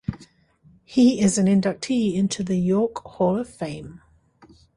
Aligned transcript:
He 0.83 1.21
is 1.21 1.37
an 1.37 1.45
inductee 1.45 2.15
into 2.15 2.41
the 2.43 2.55
York 2.57 2.97
Hall 3.03 3.37
Of 3.37 3.47
Fame. 3.49 4.01